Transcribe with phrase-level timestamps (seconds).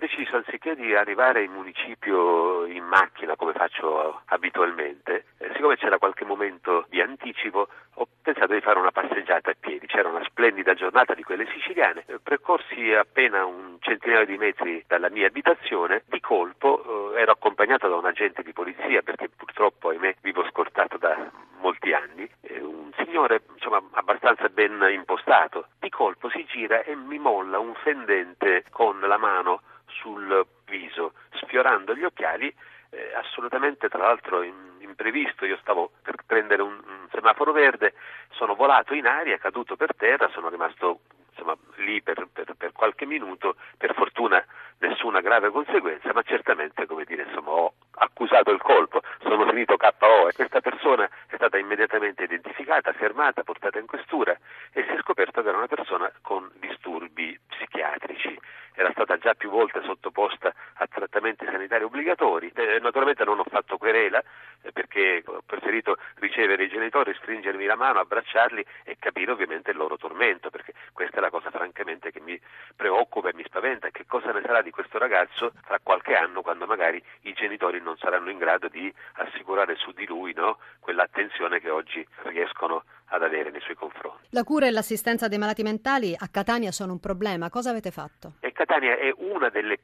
[0.00, 6.24] deciso anziché di arrivare in municipio in macchina come faccio abitualmente, eh, siccome c'era qualche
[6.24, 9.86] momento di anticipo, ho pensato di fare una passeggiata a piedi.
[9.86, 15.10] C'era una splendida giornata di quelle siciliane, eh, percorsi appena un centinaio di metri dalla
[15.10, 20.16] mia abitazione, di colpo eh, ero accompagnato da un agente di polizia perché purtroppo, ahimè,
[20.22, 21.30] vivo scortato da
[21.60, 22.28] molti anni,
[22.60, 28.64] un signore insomma, abbastanza ben impostato, di colpo si gira e mi molla un fendente
[28.70, 29.60] con la mano
[30.00, 32.52] sul viso, sfiorando gli occhiali,
[32.90, 35.44] eh, assolutamente tra l'altro imprevisto.
[35.44, 37.94] Io stavo per prendere un, un, semaforo verde,
[38.30, 43.06] sono volato in aria, caduto per terra, sono rimasto insomma, lì per, per, per, qualche
[43.06, 44.44] minuto, per fortuna
[44.78, 50.28] nessuna grave conseguenza, ma certamente come dire, insomma, ho accusato il colpo, sono finito KO
[50.28, 54.32] e questa persona è stata immediatamente identificata, fermata, portata in questura
[54.72, 57.38] e si è scoperto che era una persona con disturbi
[58.80, 62.50] era stata già più volte sottoposta a trattamenti sanitari obbligatori.
[62.54, 64.22] Eh, naturalmente non ho fatto querela
[64.62, 69.76] eh, perché ho preferito ricevere i genitori, stringermi la mano, abbracciarli e capire ovviamente il
[69.76, 72.40] loro tormento, perché questa è la cosa francamente che mi
[73.50, 73.90] spaventa.
[73.90, 77.96] Che cosa ne sarà di questo ragazzo tra qualche anno quando magari i genitori non
[77.98, 83.50] saranno in grado di assicurare su di lui no, quell'attenzione che oggi riescono ad avere
[83.50, 84.28] nei suoi confronti.
[84.30, 87.50] La cura e l'assistenza dei malati mentali a Catania sono un problema.
[87.50, 88.34] Cosa avete fatto?
[88.40, 89.80] E Catania è una delle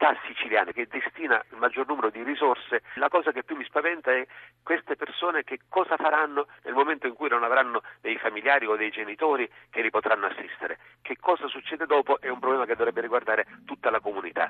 [0.00, 2.82] città siciliane che destina il maggior numero di risorse.
[2.94, 4.26] La cosa che più mi spaventa è
[4.62, 8.90] queste persone che cosa faranno nel momento in cui non avranno dei familiari o dei
[8.90, 10.78] genitori che li potranno assistere.
[11.02, 14.38] Che cosa succede dopo è un problema che dovrebbe riguardare tutta la comunità.